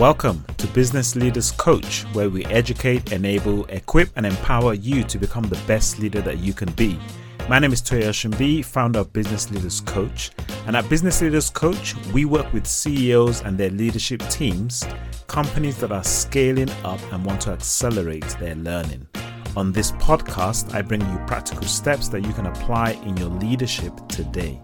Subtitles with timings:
[0.00, 5.44] Welcome to Business Leaders Coach, where we educate, enable, equip, and empower you to become
[5.44, 6.98] the best leader that you can be.
[7.48, 10.32] My name is Toya Shimbi, founder of Business Leaders Coach.
[10.66, 14.84] And at Business Leaders Coach, we work with CEOs and their leadership teams,
[15.28, 19.06] companies that are scaling up and want to accelerate their learning.
[19.56, 23.92] On this podcast, I bring you practical steps that you can apply in your leadership
[24.08, 24.60] today.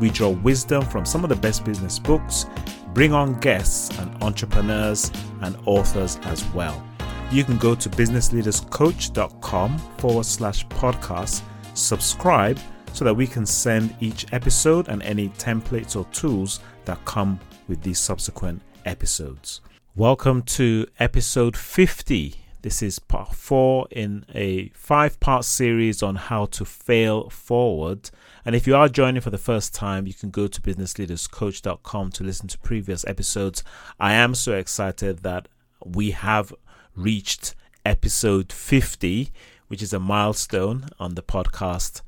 [0.00, 2.46] We draw wisdom from some of the best business books
[2.92, 5.10] bring on guests and entrepreneurs
[5.42, 6.84] and authors as well.
[7.30, 11.42] You can go to businessleaderscoach.com forward slash podcast,
[11.74, 12.58] subscribe
[12.92, 17.80] so that we can send each episode and any templates or tools that come with
[17.82, 19.60] these subsequent episodes.
[19.94, 26.46] Welcome to episode 50 this is part four in a five part series on how
[26.46, 28.10] to fail forward.
[28.44, 32.24] And if you are joining for the first time, you can go to businessleaderscoach.com to
[32.24, 33.62] listen to previous episodes.
[33.98, 35.48] I am so excited that
[35.84, 36.54] we have
[36.94, 39.30] reached episode 50,
[39.68, 42.02] which is a milestone on the podcast.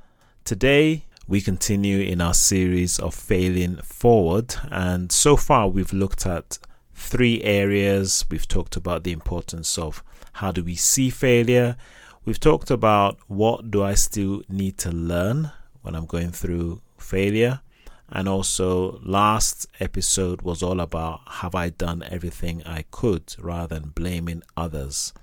[0.44, 4.54] Today, we continue in our series of failing forward.
[4.70, 6.58] And so far, we've looked at
[6.94, 8.24] three areas.
[8.30, 10.02] We've talked about the importance of
[10.34, 11.76] how do we see failure.
[12.24, 17.60] We've talked about what do I still need to learn when I'm going through failure.
[18.08, 23.90] And also, last episode was all about have I done everything I could rather than
[23.90, 25.14] blaming others.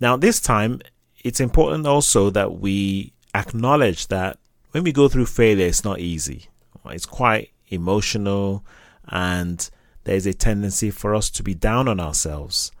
[0.00, 0.80] Now, this time,
[1.22, 4.38] it's important also that we acknowledge that
[4.72, 6.48] when we go through failure, it's not easy.
[6.86, 8.64] It's quite emotional
[9.08, 9.70] and
[10.04, 12.72] there's a tendency for us to be down on ourselves.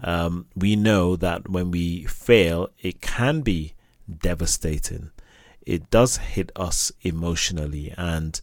[0.00, 3.74] Um, we know that when we fail, it can be
[4.20, 5.10] devastating.
[5.66, 8.40] It does hit us emotionally, and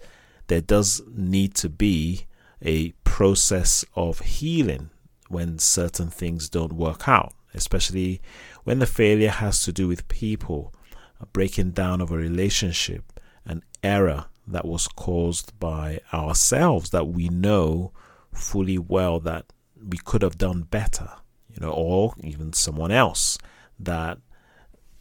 [0.47, 2.25] there does need to be
[2.61, 4.89] a process of healing
[5.29, 8.21] when certain things don't work out, especially
[8.63, 10.73] when the failure has to do with people,
[11.19, 17.29] a breaking down of a relationship, an error that was caused by ourselves that we
[17.29, 17.91] know
[18.35, 19.45] fully well that
[19.87, 21.09] we could have done better,
[21.49, 23.37] you know, or even someone else
[23.79, 24.19] that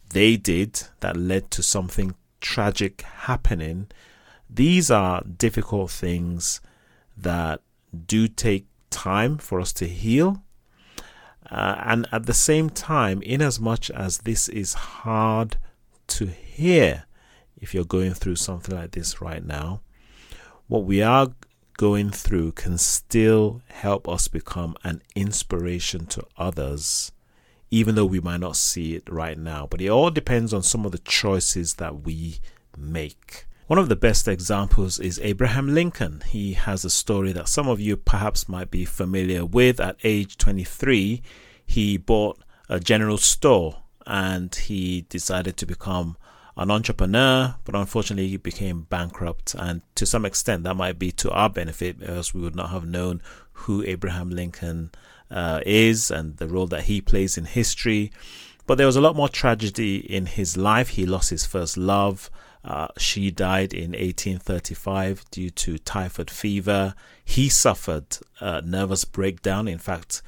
[0.09, 3.87] they did that led to something tragic happening.
[4.49, 6.61] These are difficult things
[7.17, 7.61] that
[8.05, 10.43] do take time for us to heal.
[11.49, 15.57] Uh, and at the same time, in as much as this is hard
[16.07, 17.05] to hear,
[17.57, 19.81] if you're going through something like this right now,
[20.67, 21.29] what we are
[21.77, 27.11] going through can still help us become an inspiration to others,
[27.71, 29.67] even though we might not see it right now.
[29.69, 32.39] But it all depends on some of the choices that we
[32.77, 33.45] make.
[33.67, 36.21] One of the best examples is Abraham Lincoln.
[36.27, 39.79] He has a story that some of you perhaps might be familiar with.
[39.79, 41.23] At age 23,
[41.65, 46.15] he bought a general store and he decided to become
[46.57, 49.55] an entrepreneur, but unfortunately he became bankrupt.
[49.57, 52.85] And to some extent, that might be to our benefit because we would not have
[52.85, 53.21] known
[53.53, 54.91] who Abraham Lincoln
[55.29, 58.11] uh, is and the role that he plays in history.
[58.67, 60.89] But there was a lot more tragedy in his life.
[60.89, 62.29] He lost his first love.
[62.63, 66.95] Uh, she died in 1835 due to typhoid fever.
[67.23, 69.67] He suffered a nervous breakdown.
[69.67, 70.23] In fact,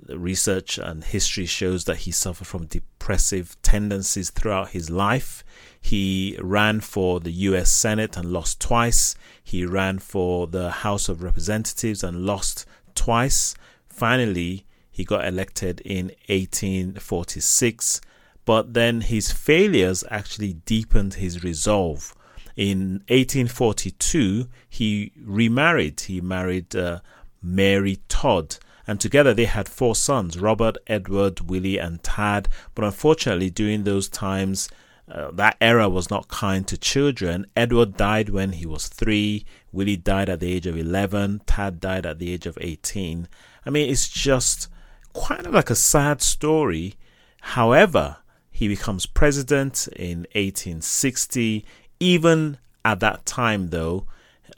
[0.00, 5.44] the research and history shows that he suffered from depressive tendencies throughout his life.
[5.80, 9.14] He ran for the US Senate and lost twice.
[9.42, 13.54] He ran for the House of Representatives and lost twice.
[13.88, 18.00] Finally, he got elected in 1846,
[18.44, 22.14] but then his failures actually deepened his resolve.
[22.56, 26.00] In 1842, he remarried.
[26.00, 27.00] He married uh,
[27.42, 32.48] Mary Todd and together they had four sons Robert, Edward, Willie, and Tad.
[32.74, 34.68] But unfortunately, during those times,
[35.10, 37.46] uh, that era was not kind to children.
[37.56, 42.06] Edward died when he was three, Willie died at the age of 11, Tad died
[42.06, 43.28] at the age of 18.
[43.66, 44.68] I mean, it's just
[45.14, 46.94] of like a sad story.
[47.40, 48.18] However,
[48.50, 51.64] he becomes president in 1860.
[52.00, 54.06] Even at that time, though,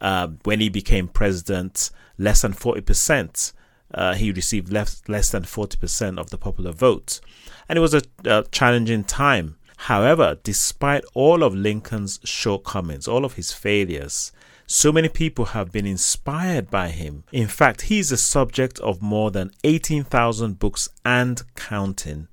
[0.01, 3.53] uh, when he became president, less than 40%
[3.95, 7.21] uh, he received less, less than 40% of the popular vote.
[7.69, 9.57] And it was a, a challenging time.
[9.77, 14.33] However, despite all of Lincoln's shortcomings, all of his failures,
[14.67, 17.25] so many people have been inspired by him.
[17.31, 22.27] In fact, he is the subject of more than 18,000 books and counting.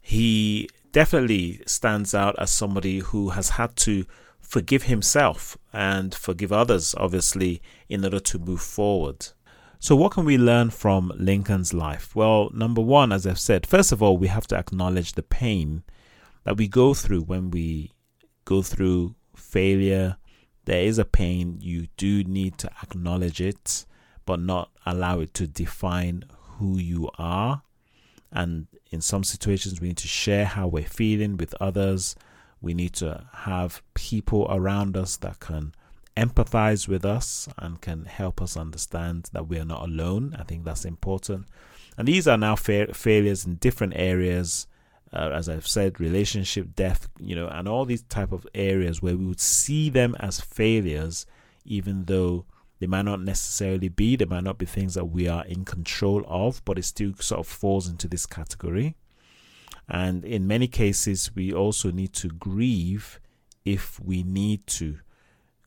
[0.00, 4.06] He definitely stands out as somebody who has had to
[4.40, 9.28] forgive himself and forgive others, obviously, in order to move forward.
[9.84, 12.16] So, what can we learn from Lincoln's life?
[12.16, 15.82] Well, number one, as I've said, first of all, we have to acknowledge the pain
[16.44, 17.92] that we go through when we
[18.46, 20.16] go through failure.
[20.64, 21.58] There is a pain.
[21.60, 23.84] You do need to acknowledge it,
[24.24, 26.24] but not allow it to define
[26.56, 27.60] who you are.
[28.32, 32.16] And in some situations, we need to share how we're feeling with others.
[32.62, 35.74] We need to have people around us that can
[36.16, 40.36] empathize with us and can help us understand that we are not alone.
[40.38, 41.46] I think that's important.
[41.96, 44.66] And these are now fa- failures in different areas,
[45.12, 49.16] uh, as I've said, relationship, death, you know, and all these type of areas where
[49.16, 51.26] we would see them as failures,
[51.64, 52.46] even though
[52.78, 54.16] they might not necessarily be.
[54.16, 57.40] They might not be things that we are in control of, but it still sort
[57.40, 58.96] of falls into this category.
[59.88, 63.20] And in many cases, we also need to grieve
[63.64, 64.98] if we need to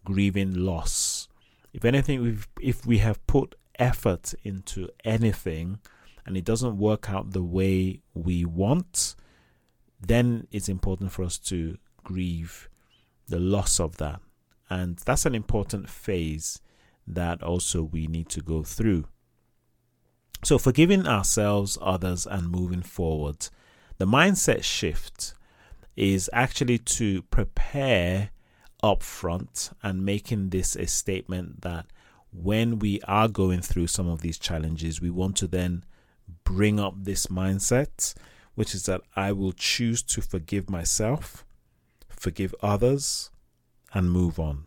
[0.07, 1.27] grieving loss.
[1.73, 5.79] If anything, if we have put effort into anything
[6.25, 9.15] and it doesn't work out the way we want,
[9.99, 12.69] then it's important for us to grieve
[13.27, 14.21] the loss of that.
[14.69, 16.61] And that's an important phase
[17.05, 19.09] that also we need to go through.
[20.41, 23.49] So, forgiving ourselves, others, and moving forward,
[23.97, 25.33] the mindset shift
[25.97, 28.29] is actually to prepare
[28.83, 31.85] up front and making this a statement that
[32.31, 35.83] when we are going through some of these challenges, we want to then
[36.43, 38.13] bring up this mindset,
[38.55, 41.45] which is that I will choose to forgive myself,
[42.09, 43.31] forgive others,
[43.93, 44.65] and move on.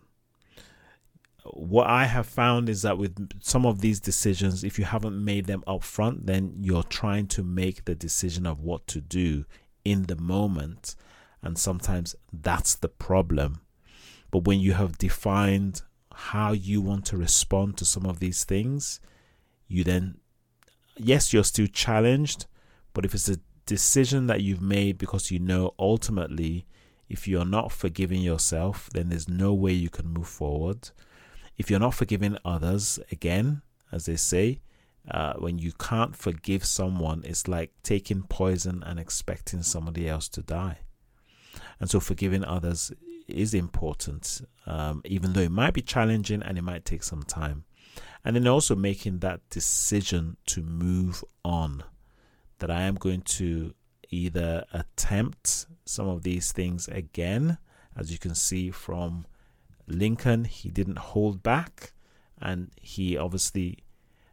[1.45, 5.47] What I have found is that with some of these decisions, if you haven't made
[5.47, 9.45] them up front, then you're trying to make the decision of what to do
[9.85, 10.95] in the moment.
[11.43, 13.61] And sometimes that's the problem
[14.31, 15.83] but when you have defined
[16.13, 19.01] how you want to respond to some of these things,
[19.69, 20.19] you then,
[20.97, 22.47] yes, you're still challenged,
[22.93, 26.67] but if it's a decision that you've made because you know ultimately
[27.11, 30.91] if you're not forgiving yourself, then there's no way you can move forward.
[31.59, 34.61] If you're not forgiving others, again, as they say,
[35.11, 40.43] uh, when you can't forgive someone, it's like taking poison and expecting somebody else to
[40.43, 40.79] die.
[41.81, 42.93] And so, forgiving others
[43.33, 47.65] is important, um, even though it might be challenging and it might take some time.
[48.25, 51.85] And then also making that decision to move on,
[52.59, 53.75] that I am going to
[54.11, 57.59] either attempt some of these things again,
[57.97, 59.27] as you can see from
[59.87, 61.93] Lincoln, he didn't hold back
[62.41, 63.79] and he obviously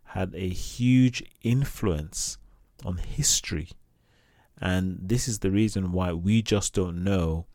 [0.03, 2.37] had a huge influence
[2.85, 3.69] on history.
[4.59, 7.45] And this is the reason why we just don't know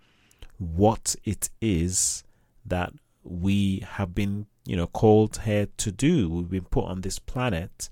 [0.63, 2.25] what it is
[2.65, 2.93] that
[3.25, 6.29] we have been, you know, called here to do.
[6.29, 7.89] We've been put on this planet.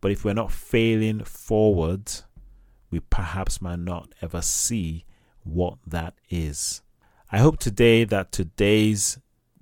[0.00, 2.10] But if we're not failing forward,
[2.90, 5.04] we perhaps might not ever see
[5.44, 6.82] what that is.
[7.30, 9.18] I hope today that today's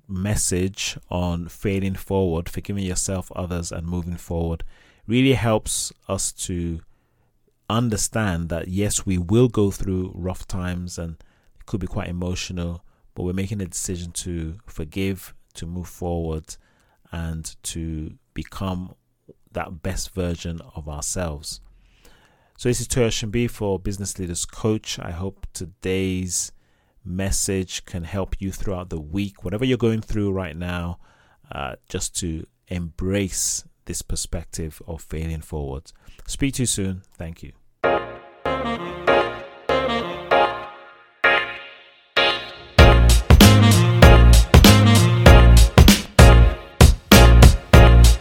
[0.08, 4.64] message on failing forward, forgiving yourself, others, and moving forward
[5.06, 6.80] really helps us to
[7.68, 11.16] understand that yes, we will go through rough times and
[11.66, 12.84] could be quite emotional,
[13.14, 16.56] but we're making a decision to forgive, to move forward,
[17.12, 18.94] and to become
[19.52, 21.60] that best version of ourselves.
[22.56, 24.98] So, this is Toyo Shimbi for Business Leaders Coach.
[24.98, 26.52] I hope today's
[27.04, 30.98] message can help you throughout the week, whatever you're going through right now,
[31.50, 35.90] uh, just to embrace this perspective of failing forward.
[36.26, 37.02] Speak to you soon.
[37.16, 37.59] Thank you.